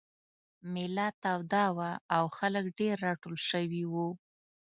مېله 0.73 1.07
توده 1.21 1.65
وه 1.77 1.91
او 2.15 2.23
خلک 2.37 2.65
ډېر 2.79 2.95
راټول 3.07 3.35
شوي 3.49 3.83
وو. 3.91 4.09